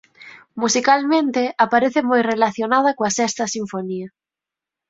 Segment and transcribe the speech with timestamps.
[0.61, 4.07] Musicalmente aparece moi relacionada coa sexta sinfonía.